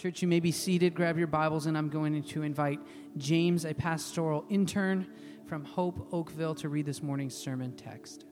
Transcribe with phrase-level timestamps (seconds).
[0.00, 0.94] Church, you may be seated.
[0.94, 2.80] Grab your Bibles, and I'm going to invite
[3.18, 5.06] James, a pastoral intern
[5.46, 8.24] from Hope Oakville, to read this morning's sermon text.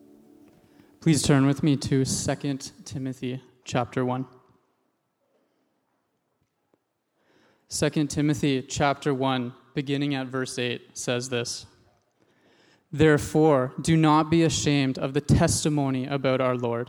[1.02, 4.24] Please turn with me to 2 Timothy chapter 1.
[7.68, 11.66] 2 Timothy chapter 1, beginning at verse 8, says this
[12.90, 16.88] Therefore, do not be ashamed of the testimony about our Lord,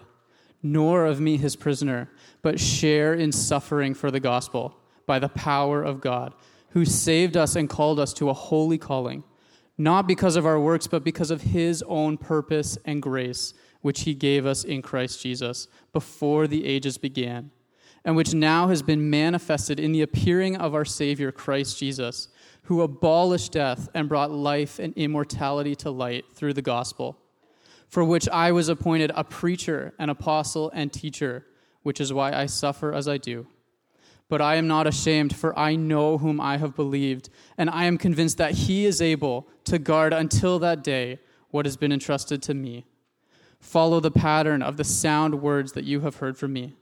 [0.64, 2.10] nor of me his prisoner,
[2.42, 6.34] but share in suffering for the gospel by the power of God,
[6.70, 9.24] who saved us and called us to a holy calling,
[9.78, 14.14] not because of our works, but because of his own purpose and grace, which he
[14.14, 17.52] gave us in Christ Jesus before the ages began
[18.06, 22.30] and which now has been manifested in the appearing of our Savior, Christ Jesus,
[22.64, 27.18] who abolished death and brought life and immortality to light through the gospel,
[27.88, 31.46] for which I was appointed a preacher, an apostle, and teacher,
[31.84, 33.48] which is why I suffer as I do.
[34.28, 37.98] But I am not ashamed, for I know whom I have believed, and I am
[37.98, 41.20] convinced that he is able to guard until that day
[41.50, 42.86] what has been entrusted to me.
[43.60, 46.76] Follow the pattern of the sound words that you have heard from me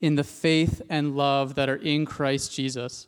[0.00, 3.06] in the faith and love that are in Christ Jesus.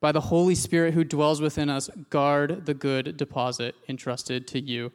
[0.00, 4.92] By the Holy Spirit who dwells within us, guard the good deposit entrusted to you.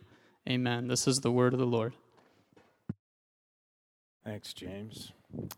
[0.48, 0.88] Amen.
[0.88, 1.94] This is the word of the Lord.
[4.24, 5.12] Thanks, James.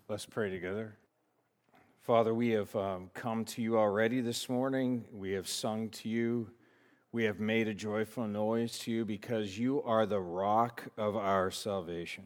[0.08, 0.96] Let's pray together.
[2.00, 5.04] Father, we have um, come to you already this morning.
[5.12, 6.50] We have sung to you.
[7.12, 11.52] We have made a joyful noise to you because you are the rock of our
[11.52, 12.24] salvation.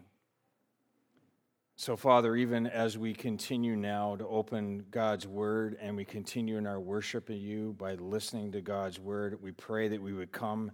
[1.75, 6.67] So, Father, even as we continue now to open God's Word and we continue in
[6.67, 10.71] our worship of you by listening to God's Word, we pray that we would come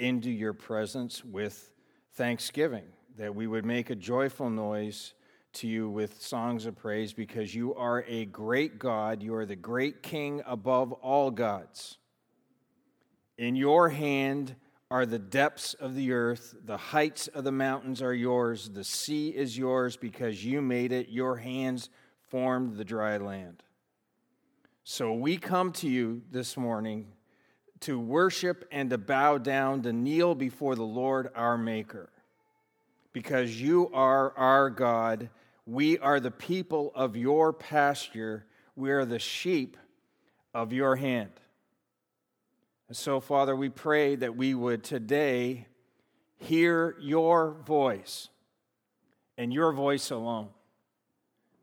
[0.00, 1.70] into your presence with
[2.14, 5.14] thanksgiving, that we would make a joyful noise
[5.56, 9.22] to you with songs of praise because you are a great God.
[9.22, 11.98] You are the great King above all gods.
[13.38, 14.56] In your hand,
[14.90, 19.30] are the depths of the earth, the heights of the mountains are yours, the sea
[19.30, 21.90] is yours because you made it, your hands
[22.28, 23.62] formed the dry land.
[24.84, 27.08] So we come to you this morning
[27.80, 32.10] to worship and to bow down, to kneel before the Lord our Maker.
[33.12, 35.30] Because you are our God,
[35.66, 38.46] we are the people of your pasture,
[38.76, 39.76] we are the sheep
[40.54, 41.32] of your hand.
[42.88, 45.66] And so, Father, we pray that we would today
[46.36, 48.28] hear your voice
[49.36, 50.48] and your voice alone.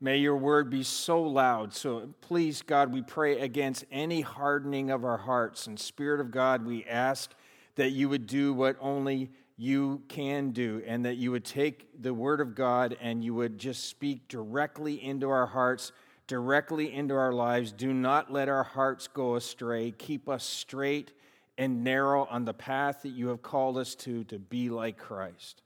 [0.00, 1.72] May your word be so loud.
[1.72, 5.66] So please, God, we pray against any hardening of our hearts.
[5.66, 7.32] And Spirit of God, we ask
[7.76, 12.12] that you would do what only you can do, and that you would take the
[12.12, 15.92] word of God and you would just speak directly into our hearts
[16.26, 17.72] directly into our lives.
[17.72, 19.92] Do not let our hearts go astray.
[19.92, 21.12] Keep us straight
[21.58, 25.62] and narrow on the path that you have called us to, to be like Christ.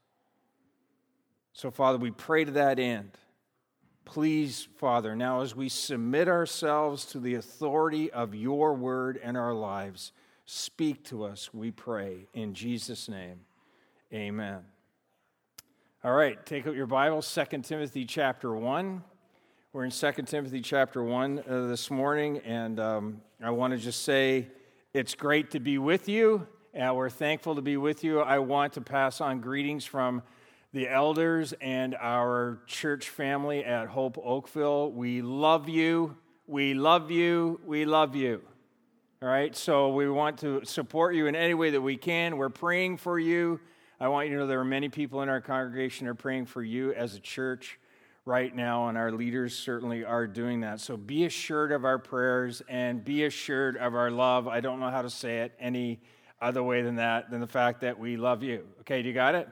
[1.53, 3.11] So, Father, we pray to that end.
[4.05, 9.55] Please, Father, now as we submit ourselves to the authority of your word in our
[9.55, 10.13] lives,
[10.47, 12.27] speak to us, we pray.
[12.33, 13.41] In Jesus' name,
[14.13, 14.61] amen.
[16.03, 19.03] All right, take out your Bible, 2 Timothy chapter 1.
[19.73, 24.05] We're in 2 Timothy chapter 1 uh, this morning, and um, I want to just
[24.05, 24.49] say
[24.95, 26.47] it's great to be with you.
[26.73, 28.21] and we're thankful to be with you.
[28.21, 30.23] I want to pass on greetings from
[30.73, 34.91] the elders and our church family at Hope Oakville.
[34.93, 36.17] We love you.
[36.47, 37.61] We love you.
[37.67, 38.41] We love you.
[39.21, 42.37] All right, so we want to support you in any way that we can.
[42.39, 43.61] We're praying for you.
[44.01, 46.63] I want you to know there are many people in our congregation are praying for
[46.63, 47.81] you as a church
[48.25, 50.79] right now, and our leaders certainly are doing that.
[50.81, 54.47] So be assured of our prayers and be assured of our love.
[54.47, 55.99] I don't know how to say it any
[56.41, 58.65] other way than that, than the fact that we love you.
[58.83, 59.49] Okay, do you got it?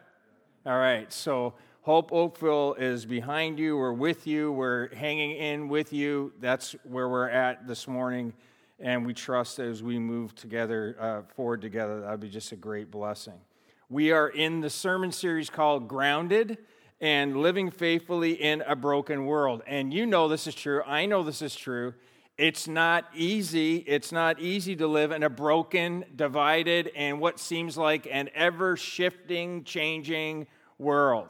[0.64, 3.76] All right, so Hope Oakville is behind you.
[3.76, 4.52] We're with you.
[4.52, 6.32] We're hanging in with you.
[6.40, 8.32] That's where we're at this morning.
[8.78, 12.90] And we trust as we move together, uh, forward together, that'll be just a great
[12.92, 13.40] blessing.
[13.88, 16.58] We are in the sermon series called Grounded
[17.00, 19.62] and living faithfully in a broken world.
[19.64, 20.82] And you know this is true.
[20.84, 21.94] I know this is true.
[22.36, 23.76] It's not easy.
[23.76, 28.76] It's not easy to live in a broken, divided, and what seems like an ever
[28.76, 30.48] shifting, changing
[30.78, 31.28] world.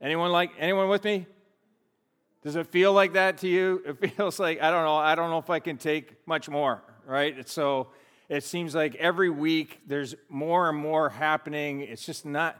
[0.00, 1.26] Anyone like anyone with me?
[2.42, 3.82] Does it feel like that to you?
[3.84, 4.94] It feels like I don't know.
[4.94, 7.48] I don't know if I can take much more, right?
[7.48, 7.88] So
[8.28, 11.80] it seems like every week there's more and more happening.
[11.80, 12.58] It's just not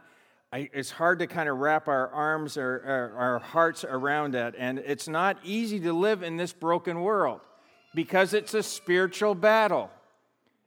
[0.51, 4.55] I, it's hard to kind of wrap our arms or our, our hearts around that.
[4.57, 7.41] And it's not easy to live in this broken world
[7.93, 9.89] because it's a spiritual battle.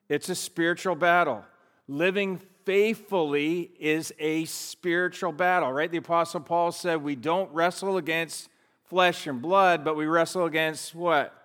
[0.08, 1.44] It's a spiritual battle.
[1.88, 5.90] Living faithfully is a spiritual battle, right?
[5.90, 8.50] The Apostle Paul said we don't wrestle against
[8.84, 11.39] flesh and blood, but we wrestle against what?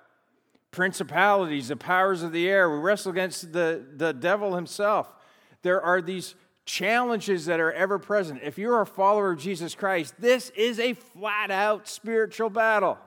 [0.76, 2.70] Principalities, the powers of the air.
[2.70, 5.10] We wrestle against the, the devil himself.
[5.62, 6.36] There are these
[6.66, 8.42] challenges that are ever present.
[8.44, 12.98] If you're a follower of Jesus Christ, this is a flat out spiritual battle.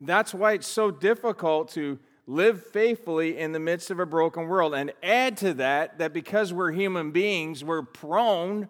[0.00, 4.74] That's why it's so difficult to live faithfully in the midst of a broken world.
[4.74, 8.68] And add to that, that because we're human beings, we're prone,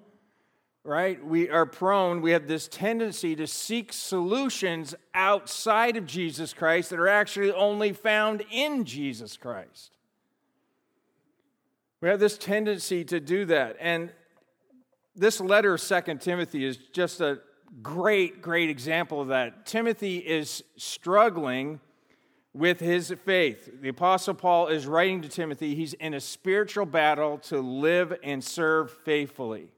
[0.85, 1.23] right?
[1.25, 6.99] We are prone, we have this tendency to seek solutions outside of Jesus Christ that
[6.99, 9.93] are actually only found in Jesus Christ.
[12.01, 13.77] We have this tendency to do that.
[13.79, 14.11] And
[15.15, 17.41] this letter of Second Timothy is just a
[17.83, 19.67] great, great example of that.
[19.67, 21.81] Timothy is struggling
[22.55, 23.71] with his faith.
[23.81, 25.75] The Apostle Paul is writing to Timothy.
[25.75, 29.69] He's in a spiritual battle to live and serve faithfully.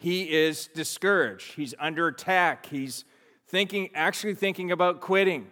[0.00, 1.52] He is discouraged.
[1.56, 2.64] He's under attack.
[2.64, 3.04] He's
[3.48, 5.48] thinking, actually thinking about quitting.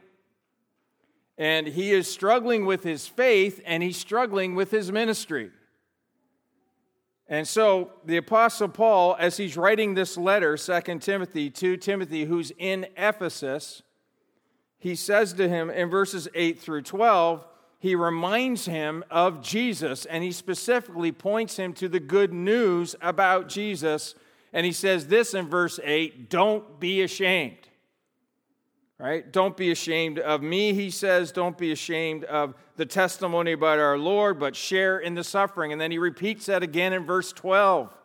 [1.37, 5.50] And he is struggling with his faith and he's struggling with his ministry.
[7.29, 12.51] And so the Apostle Paul, as he's writing this letter, 2 Timothy, to Timothy, who's
[12.56, 13.83] in Ephesus,
[14.79, 17.44] he says to him in verses 8 through 12,
[17.81, 23.51] he reminds him of Jesus, and he specifically points him to the good news about
[23.51, 24.15] Jesus.
[24.53, 27.69] And he says this in verse 8 don't be ashamed.
[28.99, 29.31] Right?
[29.31, 31.31] Don't be ashamed of me, he says.
[31.31, 35.71] Don't be ashamed of the testimony about our Lord, but share in the suffering.
[35.71, 37.97] And then he repeats that again in verse 12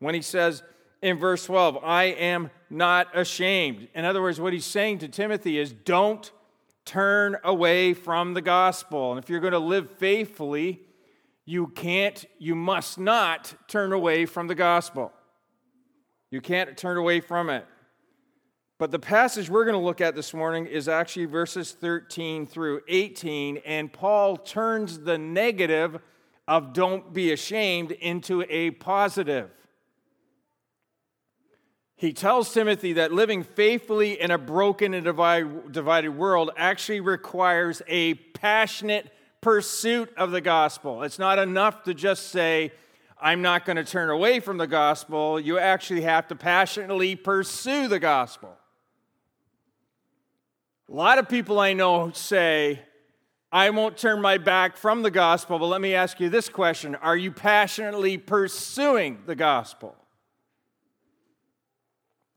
[0.00, 0.62] when he says
[1.00, 3.88] in verse 12, I am not ashamed.
[3.94, 6.30] In other words, what he's saying to Timothy is don't
[6.84, 9.12] turn away from the gospel.
[9.12, 10.82] And if you're going to live faithfully,
[11.46, 15.12] you can't, you must not turn away from the gospel.
[16.34, 17.64] You can't turn away from it.
[18.78, 22.80] But the passage we're going to look at this morning is actually verses 13 through
[22.88, 26.00] 18, and Paul turns the negative
[26.48, 29.48] of don't be ashamed into a positive.
[31.94, 38.14] He tells Timothy that living faithfully in a broken and divided world actually requires a
[38.14, 39.08] passionate
[39.40, 41.04] pursuit of the gospel.
[41.04, 42.72] It's not enough to just say,
[43.20, 45.38] I'm not going to turn away from the gospel.
[45.38, 48.56] You actually have to passionately pursue the gospel.
[50.88, 52.80] A lot of people I know say,
[53.50, 56.96] I won't turn my back from the gospel, but let me ask you this question
[56.96, 59.96] Are you passionately pursuing the gospel?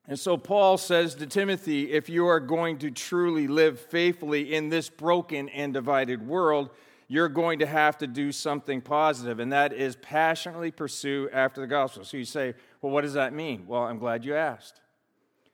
[0.07, 4.69] And so Paul says to Timothy if you are going to truly live faithfully in
[4.69, 6.69] this broken and divided world,
[7.07, 11.67] you're going to have to do something positive, and that is passionately pursue after the
[11.67, 12.03] gospel.
[12.03, 13.65] So you say, well, what does that mean?
[13.67, 14.81] Well, I'm glad you asked.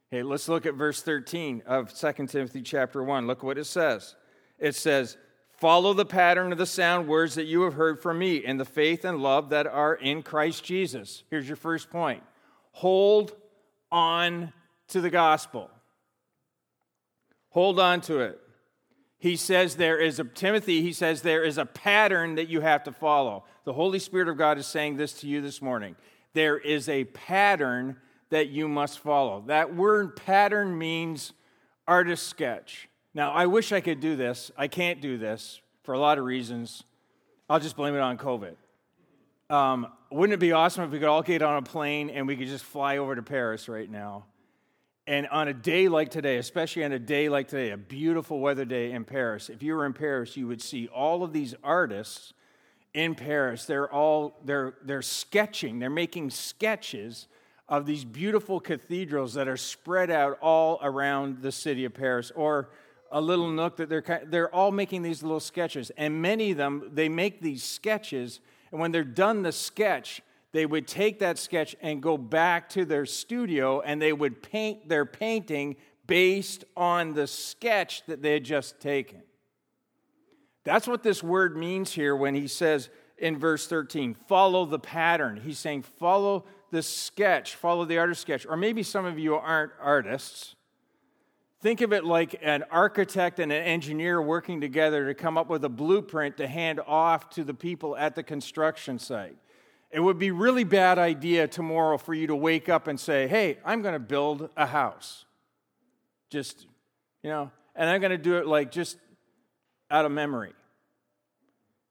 [0.10, 3.28] Hey, let's look at verse 13 of 2 Timothy chapter 1.
[3.28, 4.16] Look what it says.
[4.60, 5.18] It says,
[5.64, 8.66] Follow the pattern of the sound words that you have heard from me in the
[8.66, 11.24] faith and love that are in Christ Jesus.
[11.30, 12.22] Here's your first point
[12.74, 13.34] hold
[13.92, 14.52] on
[14.90, 15.70] to the gospel.
[17.50, 18.42] Hold on to it.
[19.24, 22.84] He says there is a, Timothy, he says there is a pattern that you have
[22.84, 23.46] to follow.
[23.64, 25.96] The Holy Spirit of God is saying this to you this morning.
[26.34, 27.96] There is a pattern
[28.32, 29.42] that you must follow.
[29.48, 31.32] That word pattern means
[31.88, 32.90] artist sketch.
[33.14, 34.52] Now, I wish I could do this.
[34.58, 36.84] I can't do this for a lot of reasons.
[37.50, 38.56] I'll just blame it on COVID.
[39.50, 42.36] Um, wouldn't it be awesome if we could all get on a plane and we
[42.36, 44.26] could just fly over to Paris right now?
[45.06, 48.64] And on a day like today, especially on a day like today, a beautiful weather
[48.64, 52.34] day in Paris, if you were in Paris, you would see all of these artists
[52.94, 53.66] in Paris.
[53.66, 57.28] They're all they're they're sketching, they're making sketches
[57.68, 62.70] of these beautiful cathedrals that are spread out all around the city of Paris, or
[63.12, 66.92] a little nook that they're they're all making these little sketches, and many of them
[66.94, 68.40] they make these sketches,
[68.72, 70.22] and when they're done the sketch,
[70.54, 74.88] they would take that sketch and go back to their studio, and they would paint
[74.88, 79.24] their painting based on the sketch that they had just taken.
[80.64, 85.42] That's what this word means here when he says in verse 13, follow the pattern.
[85.44, 88.46] He's saying, follow the sketch, follow the artist sketch.
[88.46, 90.56] Or maybe some of you aren't artists.
[91.62, 95.64] Think of it like an architect and an engineer working together to come up with
[95.64, 99.38] a blueprint to hand off to the people at the construction site.
[99.94, 103.60] It would be really bad idea tomorrow for you to wake up and say, "Hey,
[103.64, 105.26] I'm going to build a house."
[106.30, 106.66] Just,
[107.22, 108.98] you know, and I'm going to do it like just
[109.92, 110.54] out of memory.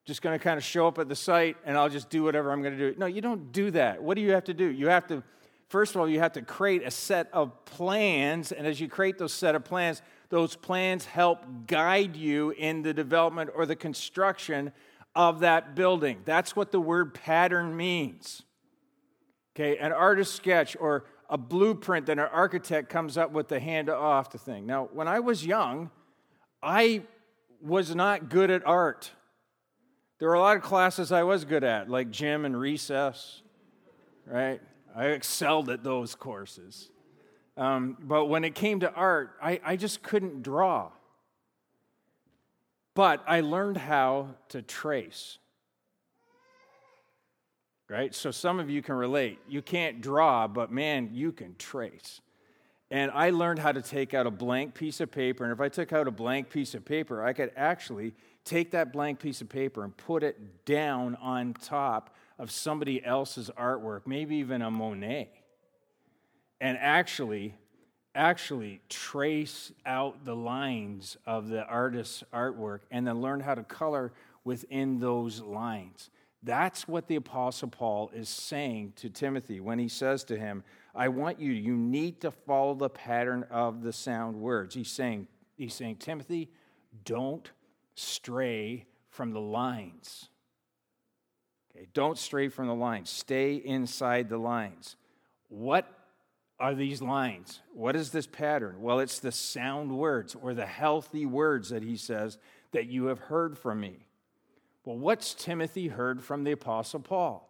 [0.05, 2.51] Just going to kind of show up at the site and I'll just do whatever
[2.51, 2.99] I'm going to do.
[2.99, 4.03] No, you don't do that.
[4.03, 4.65] What do you have to do?
[4.65, 5.23] You have to
[5.73, 9.17] First of all, you have to create a set of plans, and as you create
[9.17, 14.71] those set of plans, those plans help guide you in the development or the construction
[15.15, 16.21] of that building.
[16.25, 18.43] That's what the word pattern means.
[19.55, 23.91] Okay, an artist sketch or a blueprint that an architect comes up with the hand
[23.91, 24.67] off the thing.
[24.67, 25.91] Now, when I was young,
[26.63, 27.03] I
[27.61, 29.13] was not good at art.
[30.19, 33.43] There were a lot of classes I was good at, like gym and recess,
[34.27, 34.61] right?
[34.95, 36.91] I excelled at those courses.
[37.57, 40.91] Um, but when it came to art, I, I just couldn't draw.
[42.95, 45.39] But I learned how to trace.
[47.89, 48.15] Right?
[48.15, 49.39] So some of you can relate.
[49.49, 52.21] You can't draw, but man, you can trace.
[52.91, 55.45] And I learned how to take out a blank piece of paper.
[55.45, 58.13] And if I took out a blank piece of paper, I could actually
[58.45, 63.51] take that blank piece of paper and put it down on top of somebody else's
[63.59, 65.31] artwork, maybe even a Monet,
[66.61, 67.55] and actually
[68.15, 74.13] actually trace out the lines of the artist's artwork and then learn how to color
[74.45, 76.11] within those lines.
[76.43, 80.65] That's what the Apostle Paul is saying to Timothy when he says to him,
[80.95, 84.75] I want you, you need to follow the pattern of the sound words.
[84.75, 86.51] He's saying, he's saying, Timothy,
[87.05, 87.51] don't
[87.95, 90.29] stray from the lines.
[91.75, 93.09] Okay, don't stray from the lines.
[93.09, 94.97] Stay inside the lines.
[95.49, 95.87] What
[96.61, 97.61] are these lines?
[97.75, 98.81] What is this pattern?
[98.81, 102.39] Well, it's the sound words or the healthy words that he says
[102.73, 104.07] that you have heard from me.
[104.85, 107.49] Well, what's Timothy heard from the Apostle Paul?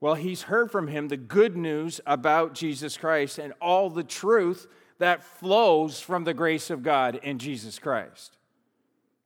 [0.00, 4.66] Well, he's heard from him the good news about Jesus Christ and all the truth
[4.98, 8.36] that flows from the grace of God in Jesus Christ.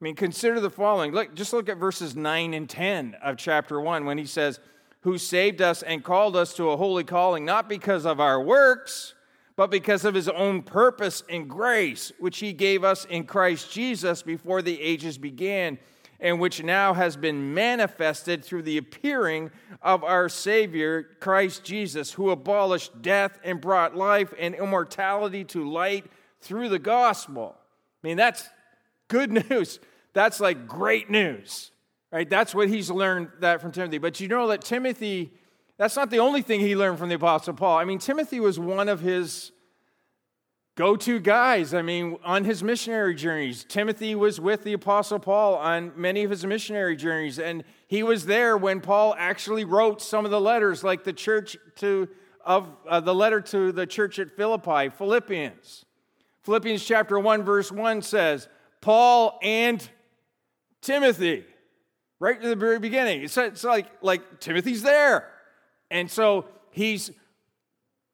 [0.00, 1.12] I mean, consider the following.
[1.12, 4.60] Look, just look at verses 9 and 10 of chapter 1 when he says,
[5.02, 9.14] Who saved us and called us to a holy calling, not because of our works,
[9.56, 14.22] but because of his own purpose and grace, which he gave us in Christ Jesus
[14.22, 15.78] before the ages began,
[16.20, 19.50] and which now has been manifested through the appearing
[19.82, 26.06] of our Savior, Christ Jesus, who abolished death and brought life and immortality to light
[26.40, 27.56] through the gospel.
[28.02, 28.48] I mean, that's
[29.08, 29.80] good news.
[30.12, 31.71] That's like great news,
[32.12, 32.28] right?
[32.28, 33.98] That's what he's learned that from Timothy.
[33.98, 35.32] But you know that Timothy,
[35.78, 37.78] that's not the only thing he learned from the Apostle Paul.
[37.78, 39.50] I mean, Timothy was one of his
[40.76, 41.74] go to guys.
[41.74, 46.30] I mean, on his missionary journeys, Timothy was with the Apostle Paul on many of
[46.30, 50.84] his missionary journeys, and he was there when Paul actually wrote some of the letters,
[50.84, 52.08] like the church to
[52.44, 55.84] of uh, the letter to the church at Philippi, Philippians.
[56.42, 58.48] Philippians chapter 1 verse 1 says,
[58.80, 59.88] Paul and
[60.80, 61.44] Timothy,
[62.22, 63.22] right in the very beginning.
[63.22, 65.28] It's, it's like, like Timothy's there.
[65.90, 67.10] And so he's,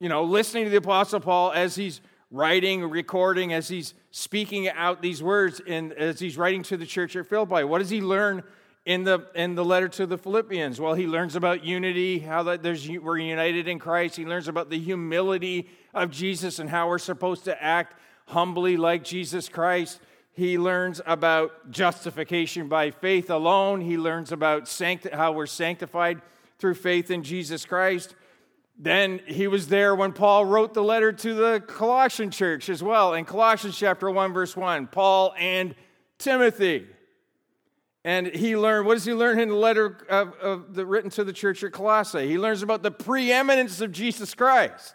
[0.00, 2.00] you know, listening to the Apostle Paul as he's
[2.30, 7.16] writing, recording, as he's speaking out these words, and as he's writing to the church
[7.16, 7.64] at Philippi.
[7.64, 8.44] What does he learn
[8.86, 10.80] in the in the letter to the Philippians?
[10.80, 14.16] Well, he learns about unity, how that there's we're united in Christ.
[14.16, 19.04] He learns about the humility of Jesus and how we're supposed to act humbly like
[19.04, 20.00] Jesus Christ.
[20.38, 23.80] He learns about justification by faith alone.
[23.80, 26.22] He learns about sancti- how we're sanctified
[26.60, 28.14] through faith in Jesus Christ.
[28.78, 33.14] Then he was there when Paul wrote the letter to the Colossian church as well.
[33.14, 35.74] In Colossians chapter 1, verse 1, Paul and
[36.18, 36.86] Timothy.
[38.04, 41.24] And he learned, what does he learn in the letter of, of the, written to
[41.24, 42.28] the church at Colossae?
[42.28, 44.94] He learns about the preeminence of Jesus Christ,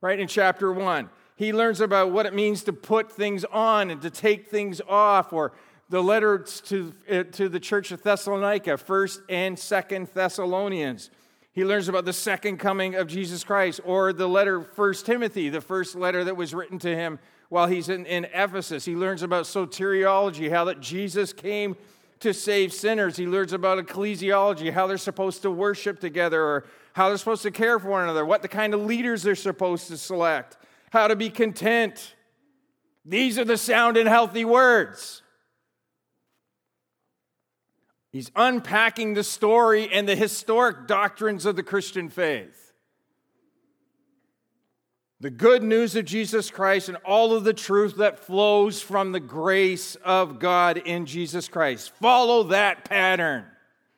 [0.00, 4.02] right, in chapter 1 he learns about what it means to put things on and
[4.02, 5.52] to take things off, or
[5.88, 11.08] the letters to, uh, to the church of Thessalonica, 1st and 2nd Thessalonians.
[11.54, 15.62] He learns about the second coming of Jesus Christ, or the letter 1st Timothy, the
[15.62, 17.18] first letter that was written to him
[17.48, 18.84] while he's in, in Ephesus.
[18.84, 21.74] He learns about soteriology, how that Jesus came
[22.18, 23.16] to save sinners.
[23.16, 27.50] He learns about ecclesiology, how they're supposed to worship together, or how they're supposed to
[27.50, 30.58] care for one another, what the kind of leaders they're supposed to select
[30.90, 32.14] how to be content.
[33.04, 35.22] These are the sound and healthy words.
[38.12, 42.72] He's unpacking the story and the historic doctrines of the Christian faith.
[45.20, 49.20] The good news of Jesus Christ and all of the truth that flows from the
[49.20, 51.92] grace of God in Jesus Christ.
[52.00, 53.44] Follow that pattern.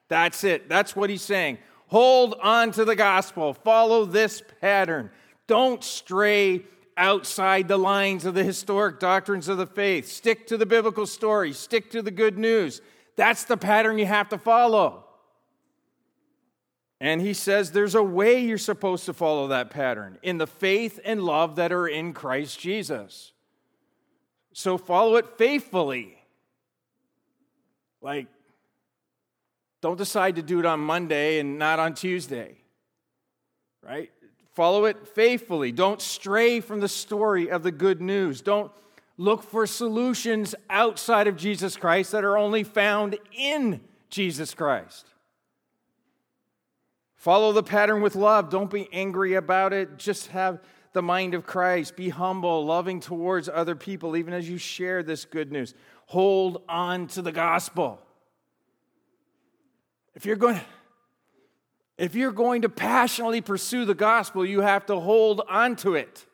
[0.08, 0.68] That's it.
[0.68, 1.58] That's what he's saying.
[1.86, 3.54] Hold on to the gospel.
[3.54, 5.10] Follow this pattern.
[5.46, 6.62] Don't stray
[7.02, 10.06] outside the lines of the historic doctrines of the faith.
[10.08, 12.80] Stick to the biblical story, stick to the good news.
[13.16, 15.04] That's the pattern you have to follow.
[17.00, 21.00] And he says there's a way you're supposed to follow that pattern in the faith
[21.04, 23.32] and love that are in Christ Jesus.
[24.52, 26.16] So follow it faithfully.
[28.00, 28.28] Like,
[29.80, 32.58] don't decide to do it on Monday and not on Tuesday,
[33.82, 34.12] right?
[34.52, 35.72] Follow it faithfully.
[35.72, 38.42] Don't stray from the story of the good news.
[38.42, 38.70] Don't
[39.16, 43.80] look for solutions outside of Jesus Christ that are only found in
[44.10, 45.06] Jesus Christ.
[47.14, 48.50] Follow the pattern with love.
[48.50, 49.96] Don't be angry about it.
[49.96, 50.60] Just have
[50.92, 51.96] the mind of Christ.
[51.96, 55.72] Be humble, loving towards other people, even as you share this good news.
[56.06, 58.00] Hold on to the gospel.
[60.14, 60.64] If you're going to
[62.02, 66.26] if you're going to passionately pursue the gospel, you have to hold on to it.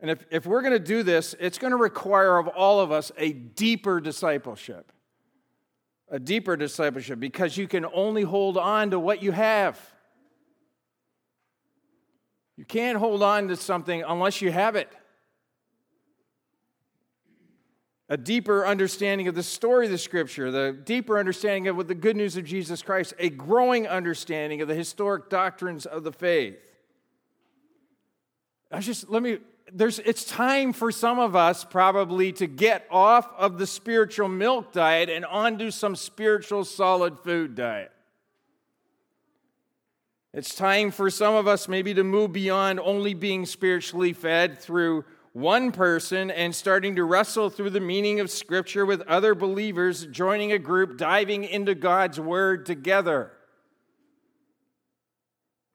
[0.00, 2.90] And if, if we're going to do this, it's going to require of all of
[2.90, 4.90] us a deeper discipleship.
[6.10, 9.78] A deeper discipleship because you can only hold on to what you have.
[12.56, 14.88] You can't hold on to something unless you have it
[18.08, 21.94] a deeper understanding of the story of the scripture, the deeper understanding of what the
[21.94, 26.56] good news of Jesus Christ, a growing understanding of the historic doctrines of the faith.
[28.70, 29.38] I just let me
[29.72, 34.72] there's it's time for some of us probably to get off of the spiritual milk
[34.72, 37.90] diet and onto some spiritual solid food diet.
[40.34, 45.04] It's time for some of us maybe to move beyond only being spiritually fed through
[45.34, 50.52] one person and starting to wrestle through the meaning of Scripture with other believers, joining
[50.52, 53.32] a group, diving into God's Word together.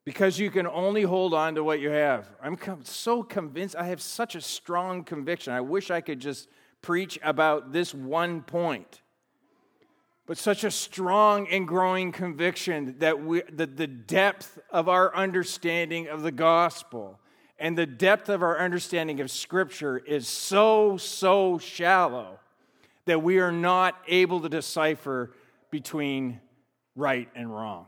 [0.06, 2.30] Because you can only hold on to what you have.
[2.41, 5.52] I'm so convinced, I have such a strong conviction.
[5.52, 6.48] I wish I could just
[6.82, 9.02] preach about this one point.
[10.26, 16.08] But such a strong and growing conviction that, we, that the depth of our understanding
[16.08, 17.19] of the gospel
[17.60, 22.39] and the depth of our understanding of Scripture is so, so shallow
[23.06, 25.32] that we are not able to decipher
[25.72, 26.39] between
[26.95, 27.88] right and wrong.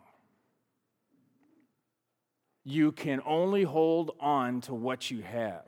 [2.63, 5.65] You can only hold on to what you have.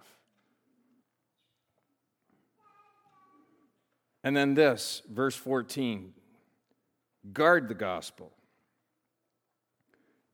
[4.23, 6.13] And then this, verse 14
[7.31, 8.31] guard the gospel.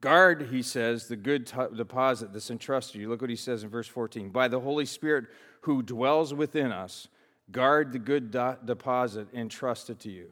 [0.01, 3.09] Guard, he says, the good t- deposit that's entrusted you.
[3.09, 4.29] Look what he says in verse 14.
[4.29, 5.25] By the Holy Spirit
[5.61, 7.09] who dwells within us,
[7.51, 10.31] guard the good do- deposit entrusted to you.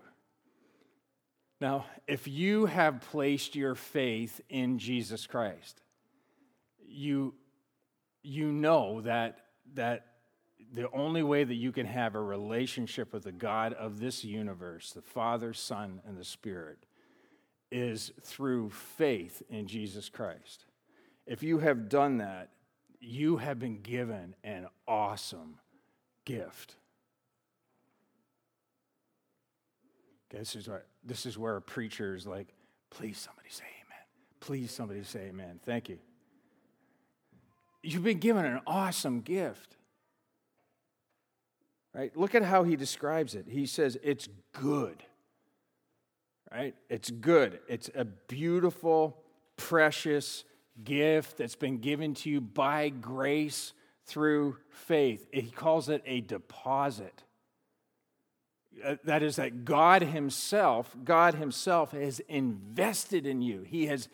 [1.60, 5.82] Now, if you have placed your faith in Jesus Christ,
[6.88, 7.34] you,
[8.24, 9.40] you know that,
[9.74, 10.06] that
[10.72, 14.92] the only way that you can have a relationship with the God of this universe,
[14.92, 16.78] the Father, Son, and the Spirit,
[17.72, 20.66] is through faith in Jesus Christ.
[21.26, 22.50] If you have done that,
[23.00, 25.60] you have been given an awesome
[26.26, 26.76] gift.
[30.30, 32.48] Okay, this is where, this is where a preacher is like,
[32.90, 34.06] please somebody say amen.
[34.40, 35.60] Please somebody say amen.
[35.66, 36.00] Thank you.
[37.84, 39.76] You've been given an awesome gift.
[41.94, 42.16] Right?
[42.16, 43.46] Look at how he describes it.
[43.50, 45.04] He says it's good
[46.52, 46.76] right?
[46.90, 47.60] It's good.
[47.68, 49.18] It's a beautiful,
[49.56, 50.44] precious
[50.84, 53.74] gift that's been given to you by grace
[54.06, 55.28] through faith.
[55.32, 57.24] He calls it a deposit.
[58.84, 63.64] Uh, that is, that God Himself, God Himself has invested in you.
[63.64, 64.08] He has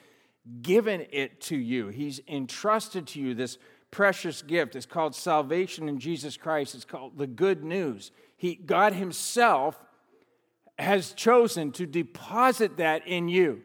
[0.62, 1.90] given it to you.
[1.90, 3.58] He's entrusted to you this
[3.92, 4.76] precious gift.
[4.76, 6.76] It's called salvation in Jesus Christ.
[6.76, 8.12] It's called the good news.
[8.38, 9.84] He, God Himself
[10.80, 13.62] has chosen to deposit that in you,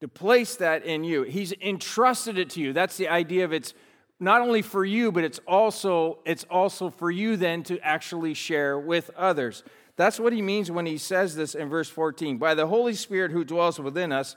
[0.00, 1.22] to place that in you.
[1.22, 2.72] He's entrusted it to you.
[2.72, 3.74] That's the idea of it's
[4.18, 8.78] not only for you, but it's also it's also for you then to actually share
[8.78, 9.62] with others.
[9.96, 12.38] That's what he means when he says this in verse 14.
[12.38, 14.36] By the Holy Spirit who dwells within us,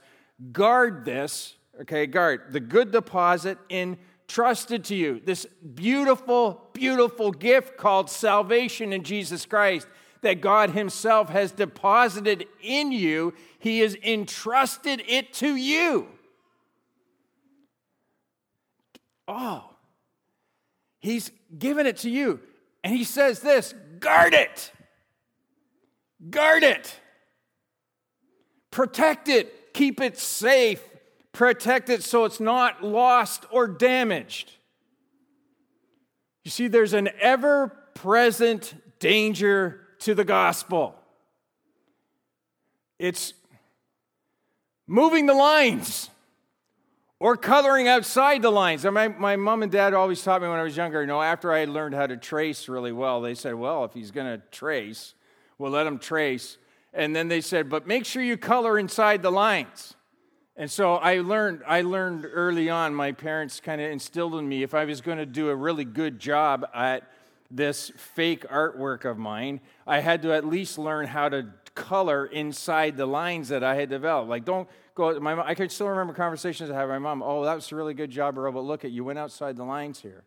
[0.51, 5.21] guard this, okay, guard the good deposit entrusted to you.
[5.23, 9.87] This beautiful, beautiful gift called salvation in Jesus Christ
[10.21, 16.07] that God Himself has deposited in you, He has entrusted it to you.
[19.27, 19.69] Oh,
[20.99, 22.39] He's given it to you.
[22.83, 24.71] And He says this guard it,
[26.29, 26.99] guard it,
[28.71, 30.81] protect it, keep it safe,
[31.31, 34.51] protect it so it's not lost or damaged.
[36.43, 40.95] You see, there's an ever present danger to the gospel.
[42.97, 43.33] It's
[44.87, 46.09] moving the lines
[47.19, 48.85] or coloring outside the lines.
[48.85, 51.51] My, my mom and dad always taught me when I was younger, you know, after
[51.51, 54.41] I had learned how to trace really well, they said, well, if he's going to
[54.51, 55.13] trace,
[55.57, 56.57] we'll let him trace.
[56.93, 59.95] And then they said, but make sure you color inside the lines.
[60.55, 64.63] And so I learned, I learned early on, my parents kind of instilled in me
[64.63, 67.09] if I was going to do a really good job at
[67.51, 72.97] this fake artwork of mine, I had to at least learn how to color inside
[72.97, 74.29] the lines that I had developed.
[74.29, 77.23] Like, don't go, my, I could still remember conversations I had with my mom.
[77.23, 79.63] Oh, that was a really good job, Earl, but look at you went outside the
[79.63, 80.23] lines here.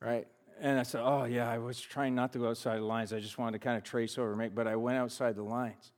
[0.00, 0.26] Right?
[0.60, 3.12] And I said, oh, yeah, I was trying not to go outside the lines.
[3.12, 5.92] I just wanted to kind of trace over, make, but I went outside the lines.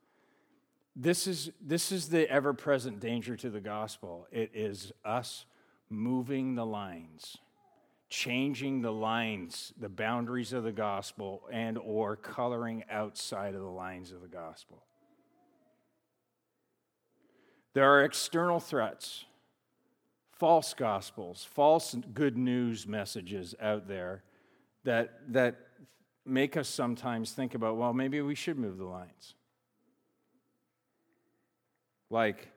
[0.94, 4.26] This is, this is the ever present danger to the gospel.
[4.30, 5.46] It is us
[5.88, 7.38] moving the lines
[8.12, 14.12] changing the lines the boundaries of the gospel and or coloring outside of the lines
[14.12, 14.84] of the gospel.
[17.72, 19.24] There are external threats
[20.30, 24.24] false gospels false good news messages out there
[24.84, 25.56] that that
[26.26, 29.34] make us sometimes think about well maybe we should move the lines.
[32.10, 32.52] Like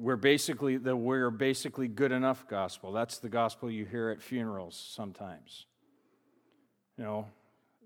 [0.00, 2.90] we're basically the we're basically good enough gospel.
[2.92, 5.66] That's the gospel you hear at funerals sometimes.
[6.96, 7.26] You know,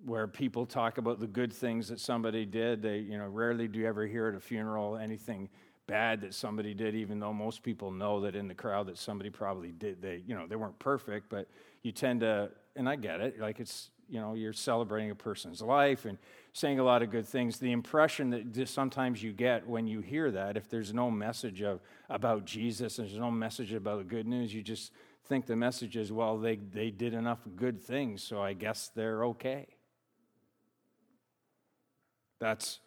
[0.04, 2.82] where people talk about the good things that somebody did.
[2.82, 5.48] They, you know, rarely do you ever hear at a funeral anything
[5.86, 9.28] bad that somebody did, even though most people know that in the crowd that somebody
[9.28, 10.00] probably did.
[10.00, 11.48] They, you know, they weren't perfect, but
[11.82, 15.62] you tend to, and I get it, like it's you know you're celebrating a person's
[15.62, 16.18] life and
[16.54, 17.58] saying a lot of good things.
[17.58, 21.80] The impression that sometimes you get when you hear that if there's no message of
[22.08, 24.92] about jesus there's no message about the good news you just
[25.24, 29.24] think the message is well they, they did enough good things so i guess they're
[29.24, 29.66] okay.
[32.40, 32.80] That's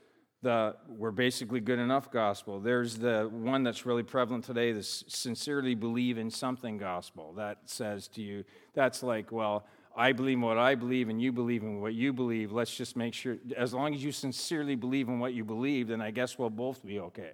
[0.43, 2.59] the we're basically good enough gospel.
[2.59, 8.07] There's the one that's really prevalent today the sincerely believe in something gospel that says
[8.09, 9.65] to you that's like well
[9.97, 12.51] I believe in what I believe and you believe in what you believe.
[12.51, 16.01] Let's just make sure, as long as you sincerely believe in what you believe, then
[16.01, 17.31] I guess we'll both be okay.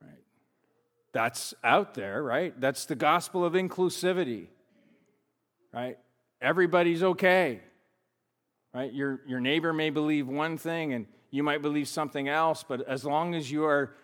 [0.00, 0.22] Right?
[1.12, 2.58] That's out there, right?
[2.58, 4.46] That's the gospel of inclusivity,
[5.74, 5.98] right?
[6.40, 7.60] Everybody's okay,
[8.72, 8.92] right?
[8.92, 13.04] Your, your neighbor may believe one thing and you might believe something else, but as
[13.04, 13.94] long as you are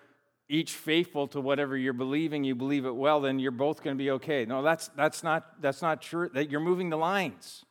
[0.53, 3.99] each faithful to whatever you're believing, you believe it well, then you're both going to
[3.99, 4.45] be okay.
[4.45, 6.29] No, that's, that's, not, that's not true.
[6.35, 7.65] That you're moving the lines.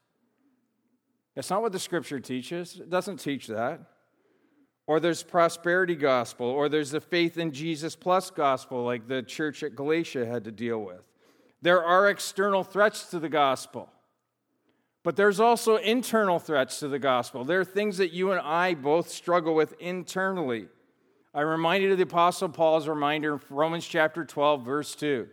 [1.35, 2.79] That's not what the scripture teaches.
[2.79, 3.81] It doesn't teach that.
[4.87, 9.61] Or there's prosperity gospel, or there's the faith in Jesus plus gospel, like the church
[9.61, 11.03] at Galatia had to deal with.
[11.61, 13.89] There are external threats to the gospel,
[15.03, 17.45] but there's also internal threats to the gospel.
[17.45, 20.67] There are things that you and I both struggle with internally.
[21.33, 25.27] I'm reminded of the Apostle Paul's reminder in Romans chapter 12, verse 2.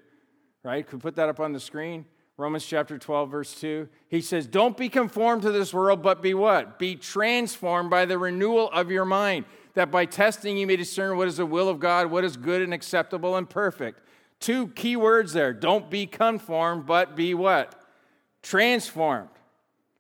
[0.63, 0.87] Right?
[0.87, 2.05] Could we put that up on the screen?
[2.37, 3.89] Romans chapter 12, verse 2.
[4.09, 6.79] He says, Don't be conformed to this world, but be what?
[6.79, 11.27] Be transformed by the renewal of your mind, that by testing you may discern what
[11.27, 14.01] is the will of God, what is good and acceptable and perfect.
[14.39, 15.53] Two key words there.
[15.53, 17.75] Don't be conformed, but be what?
[18.43, 19.31] Transformed.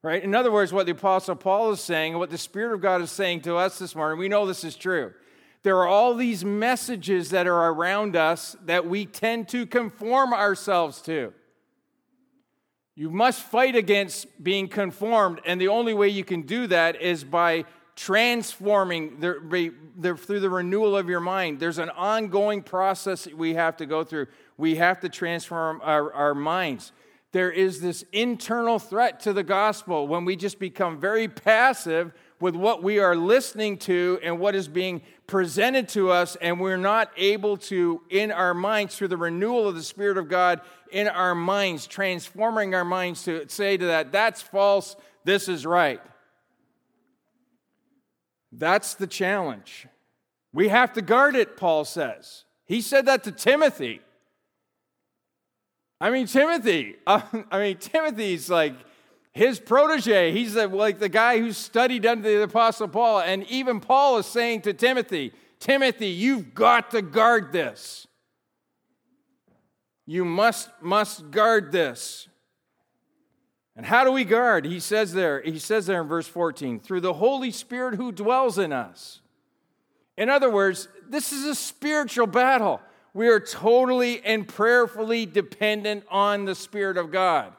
[0.03, 0.23] Right?
[0.23, 3.11] In other words, what the Apostle Paul is saying, what the Spirit of God is
[3.11, 5.13] saying to us this morning, we know this is true
[5.62, 11.03] there are all these messages that are around us that we tend to conform ourselves
[11.03, 11.33] to.
[12.94, 17.23] You must fight against being conformed, and the only way you can do that is
[17.23, 21.59] by transforming the, the, through the renewal of your mind.
[21.59, 24.29] There's an ongoing process we have to go through.
[24.57, 26.92] We have to transform our, our minds.
[27.33, 32.55] There is this internal threat to the gospel when we just become very passive with
[32.55, 37.11] what we are listening to and what is being presented to us, and we're not
[37.16, 41.35] able to, in our minds, through the renewal of the Spirit of God in our
[41.35, 46.01] minds, transforming our minds to say to that, that's false, this is right.
[48.53, 49.87] That's the challenge.
[50.53, 52.44] We have to guard it, Paul says.
[52.64, 54.01] He said that to Timothy.
[56.01, 57.22] I mean, Timothy, I
[57.53, 58.74] mean, Timothy's like,
[59.33, 60.33] his protege.
[60.33, 63.21] He's the, like the guy who studied under the Apostle Paul.
[63.21, 68.07] And even Paul is saying to Timothy, Timothy, you've got to guard this.
[70.07, 72.29] You must, must guard this.
[73.77, 74.64] And how do we guard?
[74.64, 78.59] He says there, he says there in verse 14, through the Holy Spirit who dwells
[78.59, 79.21] in us.
[80.17, 82.81] In other words, this is a spiritual battle.
[83.14, 87.53] We are totally and prayerfully dependent on the Spirit of God.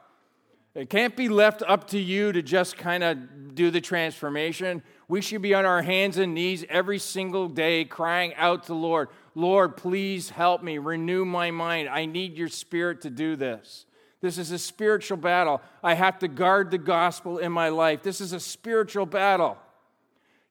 [0.75, 4.83] It can't be left up to you to just kind of do the transformation.
[5.07, 8.75] We should be on our hands and knees every single day crying out to the
[8.75, 11.87] Lord, Lord, please help me, renew my mind.
[11.87, 13.85] I need your spirit to do this.
[14.21, 15.61] This is a spiritual battle.
[15.81, 18.03] I have to guard the gospel in my life.
[18.03, 19.57] This is a spiritual battle.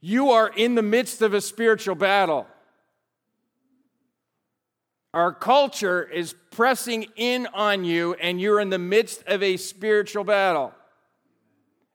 [0.00, 2.46] You are in the midst of a spiritual battle.
[5.14, 10.24] Our culture is pressing in on you, and you're in the midst of a spiritual
[10.24, 10.74] battle.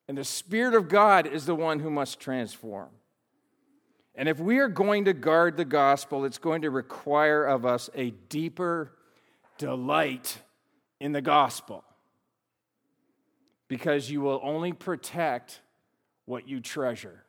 [0.08, 2.90] And the Spirit of God is the one who must transform.
[4.16, 7.90] And if we are going to guard the gospel, it's going to require of us
[7.96, 8.92] a deeper
[9.58, 10.38] delight
[11.00, 11.84] in the gospel
[13.68, 15.62] because you will only protect
[16.26, 17.24] what you treasure.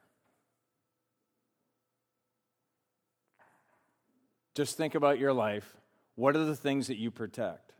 [4.54, 5.76] Just think about your life.
[6.14, 7.72] What are the things that you protect?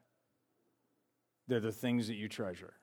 [1.46, 2.74] They're the things that you treasure.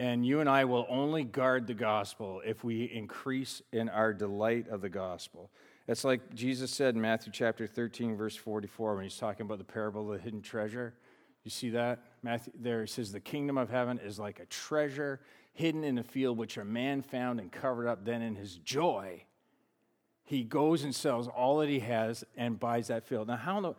[0.00, 4.68] And you and I will only guard the gospel if we increase in our delight
[4.68, 5.50] of the gospel.
[5.88, 9.64] It's like Jesus said in Matthew chapter 13, verse 44, when he's talking about the
[9.64, 10.94] parable of the hidden treasure.
[11.42, 12.00] You see that?
[12.22, 15.20] Matthew, there it says, The kingdom of heaven is like a treasure
[15.52, 18.04] hidden in a field which a man found and covered up.
[18.04, 19.24] Then in his joy,
[20.28, 23.28] he goes and sells all that he has and buys that field.
[23.28, 23.74] Now, how in the,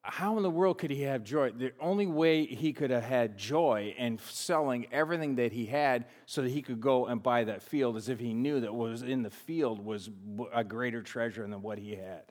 [0.00, 1.50] how in the world could he have joy?
[1.50, 6.40] The only way he could have had joy in selling everything that he had so
[6.40, 9.02] that he could go and buy that field is if he knew that what was
[9.02, 10.08] in the field was
[10.54, 12.22] a greater treasure than what he had.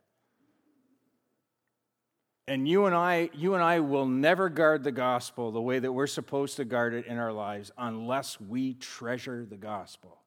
[2.48, 5.92] And you and I, you and I will never guard the gospel the way that
[5.92, 10.23] we're supposed to guard it in our lives unless we treasure the gospel.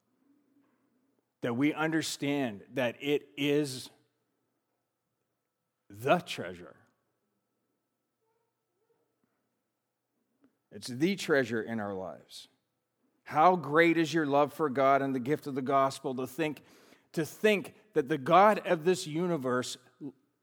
[1.43, 3.91] That we understand that it is
[5.89, 6.77] the treasure
[10.77, 12.49] It's the treasure in our lives.
[13.25, 16.63] How great is your love for God and the gift of the gospel to think
[17.15, 19.79] to think that the God of this universe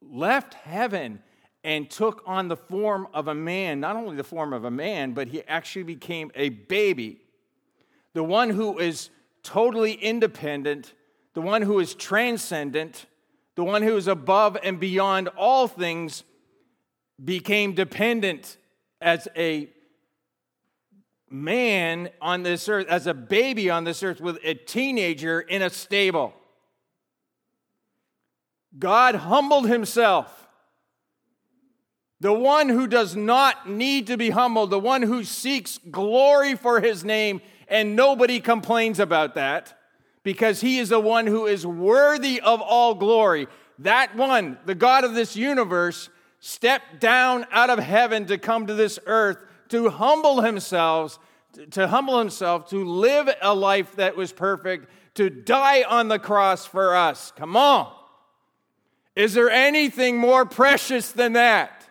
[0.01, 1.21] left heaven
[1.63, 5.13] and took on the form of a man, not only the form of a man,
[5.13, 7.21] but he actually became a baby.
[8.13, 9.11] The one who is
[9.43, 10.93] totally independent,
[11.33, 13.05] the one who is transcendent,
[13.55, 16.23] the one who is above and beyond all things
[17.23, 18.57] became dependent
[19.01, 19.69] as a
[21.29, 25.69] man on this earth, as a baby on this earth, with a teenager in a
[25.69, 26.33] stable.
[28.77, 30.47] God humbled himself.
[32.19, 36.79] The one who does not need to be humbled, the one who seeks glory for
[36.79, 37.41] his name,
[37.73, 39.77] and nobody complains about that
[40.21, 43.47] because he is the one who is worthy of all glory.
[43.79, 46.09] That one, the God of this universe,
[46.39, 49.37] stepped down out of heaven to come to this earth
[49.69, 51.17] to humble himself,
[51.71, 56.67] to humble himself, to live a life that was perfect, to die on the cross
[56.67, 57.33] for us.
[57.35, 57.91] Come on.
[59.15, 61.82] Is there anything more precious than that?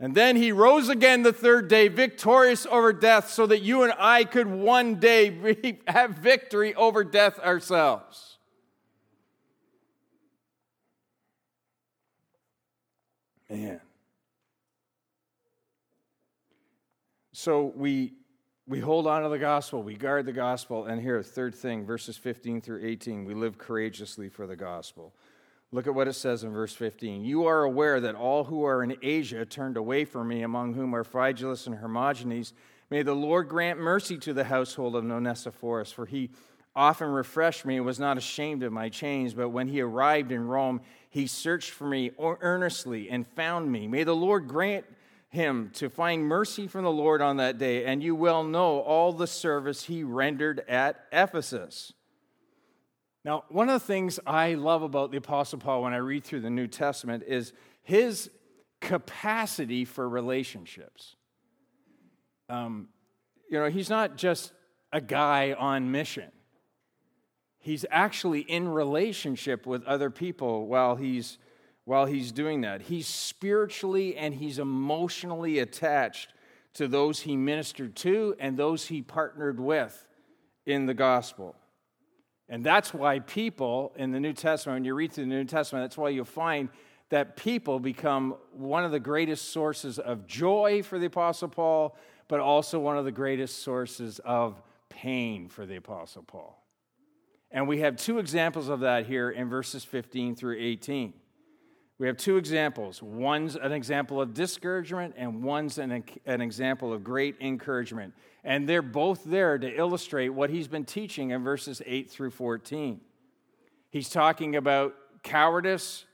[0.00, 3.92] And then he rose again the third day, victorious over death, so that you and
[3.98, 8.38] I could one day have victory over death ourselves.
[13.48, 13.80] Man.
[17.32, 18.14] So we
[18.66, 22.16] we hold on to the gospel, we guard the gospel, and here, third thing, verses
[22.16, 25.14] 15 through 18, we live courageously for the gospel.
[25.74, 27.24] Look at what it says in verse 15.
[27.24, 30.94] You are aware that all who are in Asia turned away from me, among whom
[30.94, 32.52] are Phygelus and Hermogenes.
[32.90, 36.30] May the Lord grant mercy to the household of Onesiphorus, for he
[36.76, 39.34] often refreshed me and was not ashamed of my chains.
[39.34, 43.88] But when he arrived in Rome, he searched for me earnestly and found me.
[43.88, 44.84] May the Lord grant
[45.28, 49.12] him to find mercy from the Lord on that day, and you well know all
[49.12, 51.94] the service he rendered at Ephesus.
[53.24, 56.40] Now, one of the things I love about the Apostle Paul when I read through
[56.40, 58.30] the New Testament is his
[58.80, 61.16] capacity for relationships.
[62.50, 62.88] Um,
[63.50, 64.52] you know, he's not just
[64.92, 66.30] a guy on mission.
[67.58, 71.38] He's actually in relationship with other people while he's
[71.86, 72.82] while he's doing that.
[72.82, 76.32] He's spiritually and he's emotionally attached
[76.74, 80.06] to those he ministered to and those he partnered with
[80.64, 81.54] in the gospel.
[82.48, 85.84] And that's why people in the New Testament, when you read through the New Testament,
[85.84, 86.68] that's why you'll find
[87.08, 91.96] that people become one of the greatest sources of joy for the Apostle Paul,
[92.28, 96.60] but also one of the greatest sources of pain for the Apostle Paul.
[97.50, 101.12] And we have two examples of that here in verses 15 through 18.
[101.98, 103.02] We have two examples.
[103.02, 108.14] One's an example of discouragement, and one's an, an example of great encouragement.
[108.42, 113.00] And they're both there to illustrate what he's been teaching in verses 8 through 14.
[113.90, 116.04] He's talking about cowardice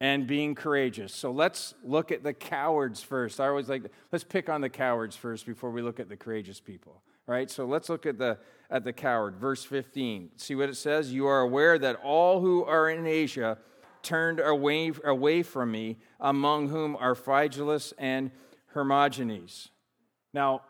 [0.00, 1.12] and being courageous.
[1.12, 3.40] So let's look at the cowards first.
[3.40, 6.60] I always like, let's pick on the cowards first before we look at the courageous
[6.60, 7.02] people.
[7.26, 7.50] Right?
[7.50, 8.38] So let's look at the
[8.70, 9.36] at the coward.
[9.36, 10.30] Verse 15.
[10.36, 11.12] See what it says?
[11.12, 13.56] You are aware that all who are in Asia
[14.04, 18.30] turned away, away from me, among whom are Phygelus and
[18.74, 19.68] Hermogenes.
[20.32, 20.62] Now,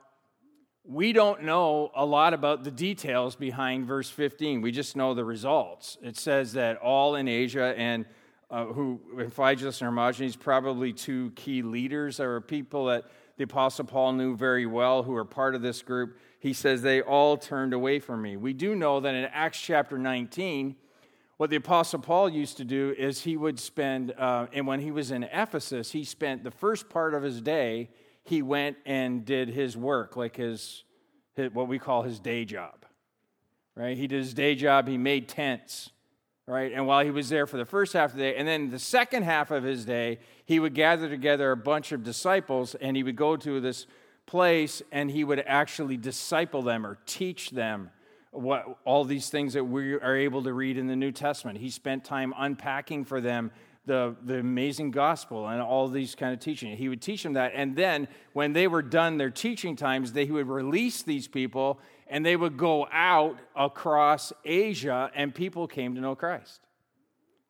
[0.87, 4.61] we don't know a lot about the details behind verse 15.
[4.61, 5.97] We just know the results.
[6.03, 8.05] It says that all in Asia and
[8.51, 13.05] uh, who, Phygelus and Hermogenes, probably two key leaders, or people that
[13.37, 16.19] the Apostle Paul knew very well who are part of this group.
[16.39, 18.37] He says they all turned away from me.
[18.37, 20.77] We do know that in Acts chapter 19,
[21.37, 24.91] what the Apostle Paul used to do is he would spend, uh, and when he
[24.91, 27.91] was in Ephesus, he spent the first part of his day,
[28.23, 30.85] he went and did his work, like his,
[31.35, 32.87] his what we call his day job.
[33.75, 33.97] Right?
[33.97, 35.91] He did his day job, he made tents.
[36.47, 36.73] Right?
[36.73, 38.79] And while he was there for the first half of the day, and then the
[38.79, 43.03] second half of his day, he would gather together a bunch of disciples and he
[43.03, 43.87] would go to this
[44.27, 47.91] place and he would actually disciple them or teach them
[48.35, 51.59] what all these things that we are able to read in the New Testament.
[51.59, 53.51] He spent time unpacking for them
[53.87, 56.77] the, the amazing gospel and all these kind of teaching.
[56.77, 57.53] He would teach them that.
[57.55, 61.79] And then when they were done their teaching times, they, he would release these people
[62.09, 66.61] and they would go out across Asia and people came to know Christ.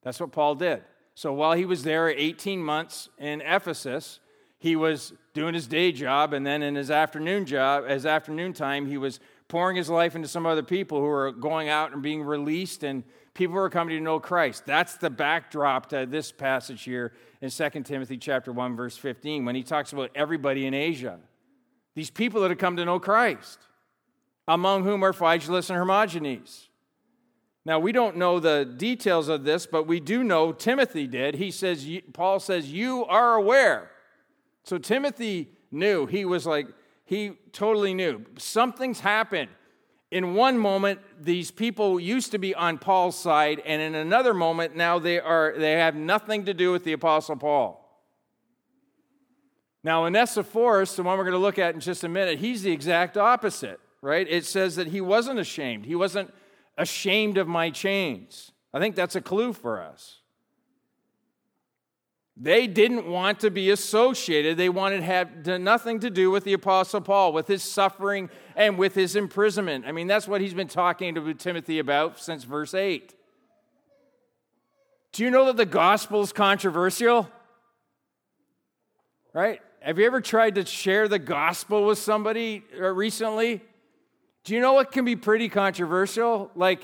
[0.03, 0.83] That's what Paul did.
[1.15, 4.19] So while he was there 18 months in Ephesus,
[4.59, 8.87] he was doing his day job and then in his afternoon job, his afternoon time,
[8.87, 12.23] he was pouring his life into some other people who are going out and being
[12.23, 13.05] released and
[13.35, 14.65] people who are coming to know Christ.
[14.65, 19.55] That's the backdrop to this passage here in 2 Timothy chapter 1 verse 15 when
[19.55, 21.19] he talks about everybody in Asia.
[21.95, 23.59] These people that have come to know Christ,
[24.49, 26.69] among whom are Phygelus and Hermogenes.
[27.67, 31.37] Now, we don't know the details of this, but we do know Timothy did.
[31.37, 33.91] He says, Paul says, You are aware.
[34.65, 36.07] So Timothy knew.
[36.07, 36.67] He was like,
[37.05, 38.25] he totally knew.
[38.39, 39.51] Something's happened.
[40.11, 44.77] In one moment, these people used to be on Paul's side, and in another moment,
[44.77, 47.81] now they are they have nothing to do with the Apostle Paul.
[49.83, 52.73] Now, Onesiphorus, the one we're going to look at in just a minute, he's the
[52.73, 54.27] exact opposite, right?
[54.29, 55.85] It says that he wasn't ashamed.
[55.85, 56.33] He wasn't
[56.79, 58.53] ashamed of my chains.
[58.73, 60.21] I think that's a clue for us.
[62.37, 64.57] They didn't want to be associated.
[64.57, 68.77] They wanted to have nothing to do with the Apostle Paul, with his suffering and
[68.77, 69.85] with his imprisonment.
[69.87, 73.15] I mean, that's what he's been talking to Timothy about since verse 8.
[75.13, 77.31] Do you know that the gospel is controversial?
[79.33, 79.61] Right?
[79.81, 83.63] Have you ever tried to share the gospel with somebody uh, recently?
[84.43, 86.51] Do you know what can be pretty controversial?
[86.57, 86.83] Like,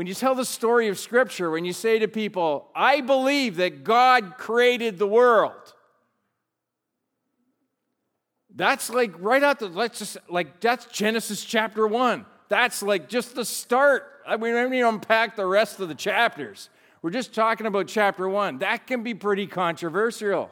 [0.00, 3.84] when you tell the story of Scripture, when you say to people, I believe that
[3.84, 5.74] God created the world,
[8.56, 12.24] that's like right out the, let's just, like, that's Genesis chapter one.
[12.48, 14.22] That's like just the start.
[14.26, 16.70] I mean, we don't even unpack the rest of the chapters.
[17.02, 18.60] We're just talking about chapter one.
[18.60, 20.50] That can be pretty controversial.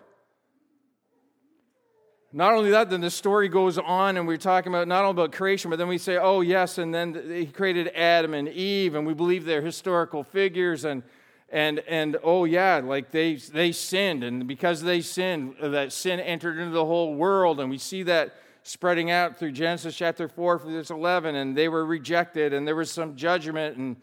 [2.31, 5.33] Not only that, then the story goes on, and we're talking about not only about
[5.33, 9.07] creation, but then we say, oh, yes, and then he created Adam and Eve, and
[9.07, 11.03] we believe they're historical figures, and
[11.51, 16.21] and and oh yeah, like they they sinned, and because they sinned, uh, that sin
[16.21, 20.59] entered into the whole world, and we see that spreading out through Genesis chapter 4
[20.59, 23.97] verse 11, and they were rejected, and there was some judgment, and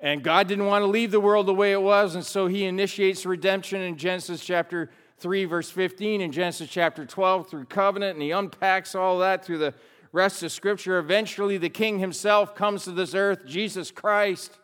[0.00, 2.64] and God didn't want to leave the world the way it was, and so he
[2.64, 8.22] initiates redemption in Genesis chapter 3, verse 15, in Genesis chapter 12 through covenant, and
[8.22, 9.74] he unpacks all that through the
[10.12, 10.98] rest of Scripture.
[10.98, 14.58] Eventually, the King himself comes to this earth, Jesus Christ,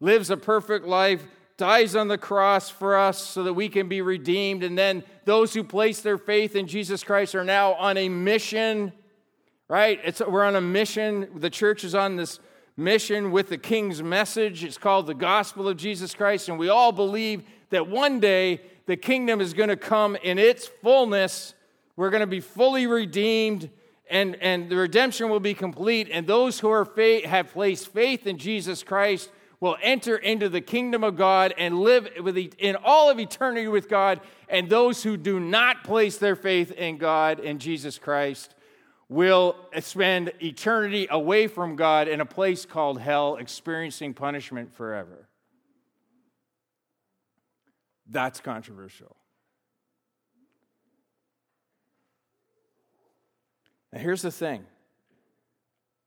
[0.00, 1.24] lives a perfect life,
[1.56, 4.62] dies on the cross for us so that we can be redeemed.
[4.62, 8.92] And then those who place their faith in Jesus Christ are now on a mission,
[9.66, 10.00] right?
[10.04, 11.28] It's, we're on a mission.
[11.34, 12.38] The church is on this
[12.76, 14.62] mission with the King's message.
[14.62, 16.48] It's called the gospel of Jesus Christ.
[16.48, 20.66] And we all believe that one day the kingdom is going to come in its
[20.66, 21.54] fullness.
[21.96, 23.70] We're going to be fully redeemed
[24.10, 28.26] and, and the redemption will be complete, and those who are faith, have placed faith
[28.26, 33.10] in Jesus Christ will enter into the kingdom of God and live with in all
[33.10, 34.20] of eternity with God.
[34.48, 38.54] And those who do not place their faith in God and Jesus Christ
[39.08, 45.27] will spend eternity away from God in a place called hell, experiencing punishment forever.
[48.08, 49.16] That's controversial.
[53.92, 54.64] Now, here's the thing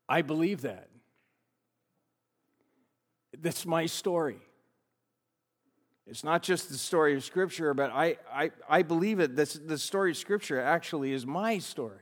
[0.07, 0.89] I believe that.
[3.39, 4.39] That's my story.
[6.05, 9.35] It's not just the story of Scripture, but I, I, I believe it.
[9.35, 12.01] This, the story of Scripture actually is my story.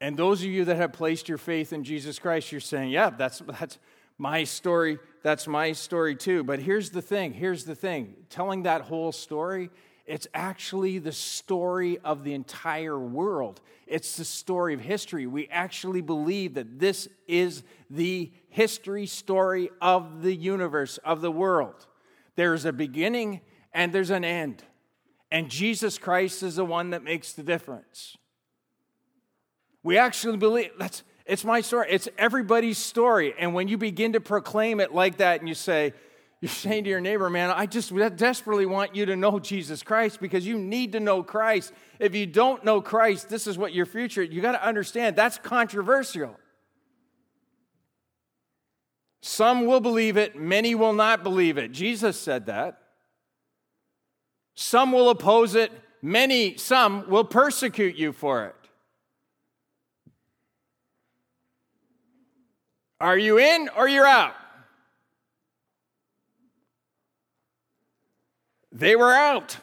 [0.00, 3.10] And those of you that have placed your faith in Jesus Christ, you're saying, yeah,
[3.10, 3.78] that's, that's
[4.18, 4.98] my story.
[5.22, 6.44] That's my story too.
[6.44, 9.70] But here's the thing here's the thing telling that whole story
[10.06, 13.62] it's actually the story of the entire world.
[13.86, 15.26] It's the story of history.
[15.26, 21.86] We actually believe that this is the history story of the universe, of the world.
[22.36, 23.40] There's a beginning
[23.72, 24.62] and there's an end.
[25.30, 28.16] And Jesus Christ is the one that makes the difference.
[29.82, 31.88] We actually believe that's it's my story.
[31.90, 33.34] It's everybody's story.
[33.38, 35.94] And when you begin to proclaim it like that and you say,
[36.40, 40.20] you're saying to your neighbor, man, I just desperately want you to know Jesus Christ
[40.20, 41.72] because you need to know Christ.
[41.98, 45.38] If you don't know Christ, this is what your future, you got to understand that's
[45.38, 46.38] controversial.
[49.22, 51.72] Some will believe it, many will not believe it.
[51.72, 52.78] Jesus said that.
[54.54, 55.72] Some will oppose it,
[56.02, 58.63] many, some will persecute you for it.
[63.04, 64.32] Are you in or you're out?
[68.72, 69.58] They were out.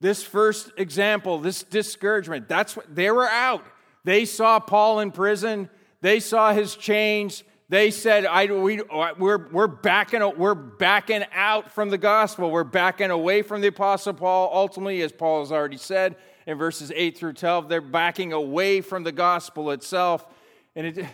[0.00, 3.66] This first example, this discouragement, that's what they were out.
[4.02, 5.68] They saw Paul in prison,
[6.00, 7.44] they saw his chains.
[7.68, 8.80] They said, I, we,
[9.18, 12.50] we're, we're, backing, we're backing out from the gospel.
[12.50, 14.50] We're backing away from the Apostle Paul.
[14.52, 19.04] Ultimately, as Paul has already said in verses 8 through 12, they're backing away from
[19.04, 20.26] the gospel itself.
[20.74, 21.06] And it,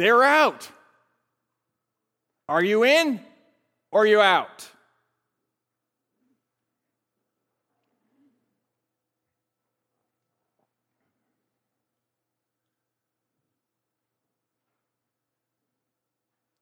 [0.00, 0.70] they're out.
[2.48, 3.20] Are you in
[3.92, 4.68] or are you out?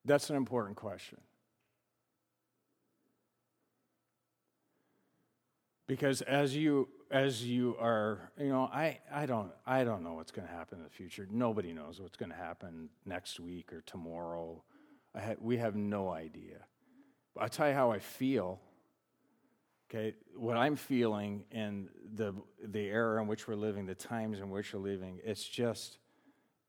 [0.05, 1.19] That's an important question.
[5.87, 10.31] Because as you as you are, you know, I, I don't I don't know what's
[10.31, 11.27] going to happen in the future.
[11.31, 14.63] Nobody knows what's going to happen next week or tomorrow.
[15.17, 16.59] Ha- we have no idea.
[17.35, 18.61] But I'll tell you how I feel.
[19.91, 24.51] Okay, what I'm feeling in the the era in which we're living, the times in
[24.51, 25.99] which we're living, it's just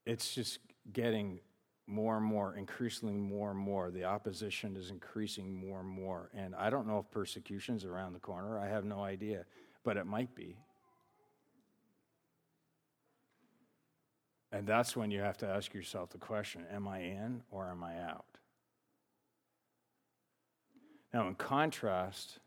[0.06, 0.58] it's just
[0.92, 1.40] getting
[1.86, 3.90] more and more, increasingly more and more.
[3.90, 6.30] The opposition is increasing more and more.
[6.34, 8.58] And I don't know if persecution's around the corner.
[8.58, 9.44] I have no idea,
[9.84, 10.56] but it might be.
[14.52, 17.84] And that's when you have to ask yourself the question Am I in or am
[17.84, 18.24] I out?
[21.12, 22.38] Now, in contrast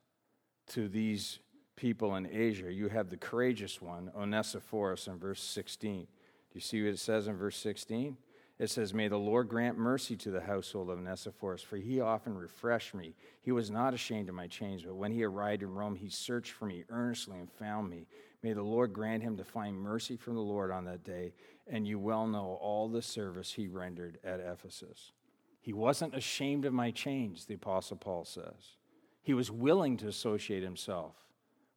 [0.68, 1.40] to these
[1.76, 6.02] people in Asia, you have the courageous one, Onesiphorus, in verse 16.
[6.04, 6.08] Do
[6.54, 8.16] you see what it says in verse 16?
[8.64, 12.34] It says, May the Lord grant mercy to the household of Onesiphorus, for he often
[12.34, 13.14] refreshed me.
[13.42, 16.54] He was not ashamed of my chains, but when he arrived in Rome, he searched
[16.54, 18.08] for me earnestly and found me.
[18.42, 21.34] May the Lord grant him to find mercy from the Lord on that day.
[21.68, 25.12] And you well know all the service he rendered at Ephesus.
[25.60, 28.78] He wasn't ashamed of my chains, the Apostle Paul says.
[29.22, 31.16] He was willing to associate himself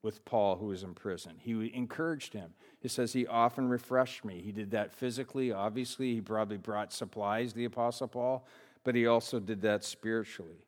[0.06, 1.32] with Paul, who was in prison.
[1.40, 2.54] He encouraged him.
[2.78, 4.40] He says he often refreshed me.
[4.40, 6.14] He did that physically, obviously.
[6.14, 8.46] He probably brought supplies, to the Apostle Paul,
[8.84, 10.64] but he also did that spiritually.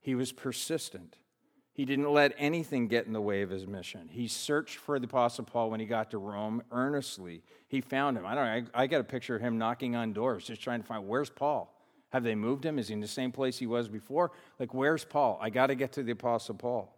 [0.00, 1.16] He was persistent.
[1.72, 4.08] He didn't let anything get in the way of his mission.
[4.12, 7.42] He searched for the Apostle Paul when he got to Rome earnestly.
[7.66, 8.26] He found him.
[8.26, 10.82] I don't know, I, I got a picture of him knocking on doors, just trying
[10.82, 11.74] to find where's Paul?
[12.10, 12.78] Have they moved him?
[12.78, 14.30] Is he in the same place he was before?
[14.60, 15.38] Like, where's Paul?
[15.40, 16.93] I got to get to the Apostle Paul.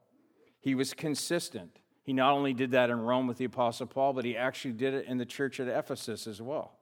[0.67, 1.79] He was consistent.
[2.03, 4.95] He not only did that in Rome with the Apostle Paul, but he actually did
[4.95, 6.73] it in the church at Ephesus as well.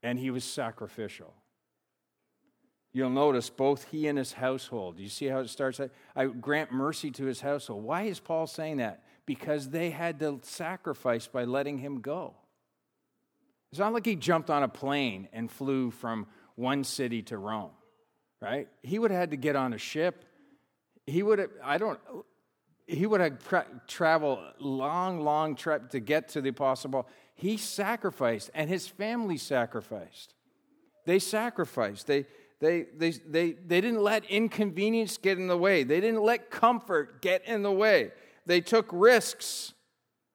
[0.00, 1.34] And he was sacrificial.
[2.92, 5.00] You'll notice both he and his household.
[5.00, 5.80] You see how it starts?
[6.14, 7.82] I grant mercy to his household.
[7.82, 9.02] Why is Paul saying that?
[9.26, 12.34] Because they had to sacrifice by letting him go.
[13.72, 17.72] It's not like he jumped on a plane and flew from one city to Rome,
[18.40, 18.68] right?
[18.84, 20.24] He would have had to get on a ship.
[21.08, 21.98] He would have, I don't,
[22.86, 27.08] he would have tra- traveled long, long trip to get to the Apostle Paul.
[27.34, 30.34] He sacrificed, and his family sacrificed.
[31.04, 32.06] They sacrificed.
[32.06, 32.26] They,
[32.60, 35.82] they, they, they, they didn't let inconvenience get in the way.
[35.82, 38.12] They didn't let comfort get in the way.
[38.46, 39.74] They took risks.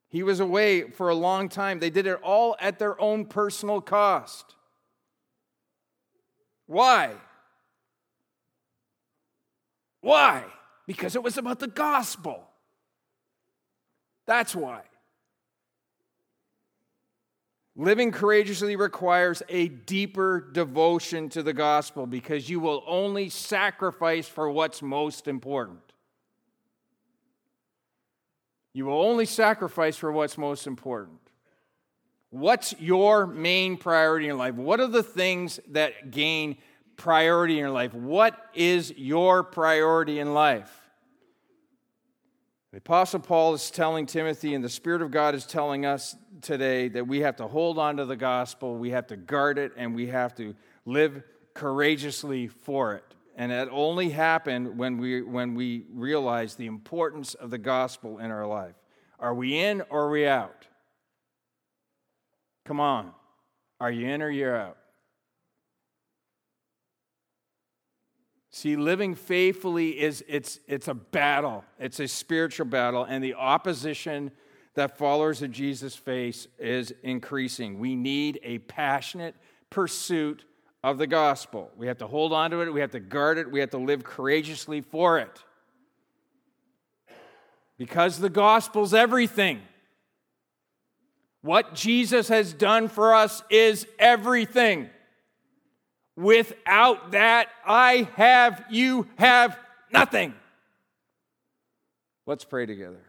[0.09, 1.79] He was away for a long time.
[1.79, 4.55] They did it all at their own personal cost.
[6.67, 7.11] Why?
[10.01, 10.43] Why?
[10.87, 12.47] Because it was about the gospel.
[14.25, 14.81] That's why.
[17.75, 24.51] Living courageously requires a deeper devotion to the gospel because you will only sacrifice for
[24.51, 25.79] what's most important.
[28.73, 31.19] You will only sacrifice for what's most important.
[32.29, 34.55] What's your main priority in life?
[34.55, 36.57] What are the things that gain
[37.01, 37.95] priority in your life?
[37.95, 40.71] What is your priority in life?
[42.71, 46.89] The Apostle Paul is telling Timothy, and the Spirit of God is telling us today
[46.89, 49.95] that we have to hold on to the gospel, we have to guard it, and
[49.95, 51.23] we have to live
[51.55, 53.15] courageously for it.
[53.35, 58.29] And that only happened when we, when we realize the importance of the gospel in
[58.29, 58.75] our life.
[59.19, 60.67] Are we in or are we out?
[62.65, 63.11] Come on.
[63.79, 64.77] Are you in or you're out?
[68.51, 71.63] See, living faithfully is it's it's a battle.
[71.79, 74.31] It's a spiritual battle, and the opposition
[74.73, 77.79] that followers of Jesus face is increasing.
[77.79, 79.35] We need a passionate
[79.69, 80.45] pursuit
[80.83, 81.71] of the gospel.
[81.77, 83.77] We have to hold on to it, we have to guard it, we have to
[83.77, 85.43] live courageously for it.
[87.77, 89.61] Because the gospel's everything.
[91.41, 94.89] What Jesus has done for us is everything.
[96.21, 99.57] Without that, I have, you have
[99.91, 100.35] nothing.
[102.27, 103.03] Let's pray together.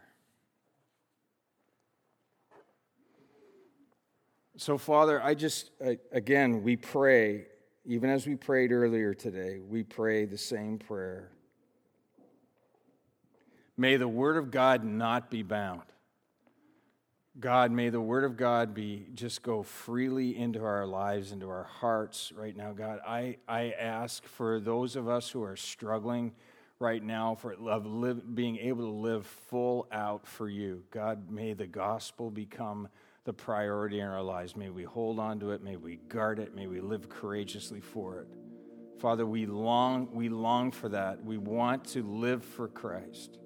[4.56, 7.46] So, Father, I just, uh, again, we pray,
[7.84, 11.30] even as we prayed earlier today, we pray the same prayer.
[13.76, 15.82] May the Word of God not be bound.
[17.41, 21.64] God, may the word of God be just go freely into our lives, into our
[21.64, 22.72] hearts right now.
[22.72, 26.33] God, I, I ask for those of us who are struggling
[26.78, 30.83] right now for love, live, being able to live full out for you.
[30.91, 32.89] God, may the gospel become
[33.24, 34.55] the priority in our lives.
[34.55, 35.62] May we hold on to it.
[35.62, 36.55] May we guard it.
[36.55, 38.26] May we live courageously for it.
[38.99, 41.24] Father, we long, we long for that.
[41.24, 43.39] We want to live for Christ.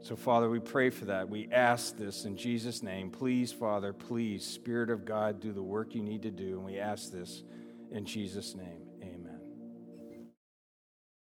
[0.00, 1.28] So, Father, we pray for that.
[1.28, 3.10] We ask this in Jesus' name.
[3.10, 6.56] Please, Father, please, Spirit of God, do the work you need to do.
[6.56, 7.42] And we ask this
[7.90, 8.87] in Jesus' name.